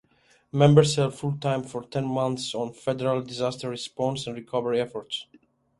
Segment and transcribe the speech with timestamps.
[0.51, 5.27] Members serve full-time for ten months on federal disaster response and recovery efforts.